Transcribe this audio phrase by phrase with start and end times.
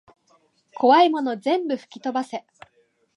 [0.79, 2.43] こわいもの全部ふきとばせ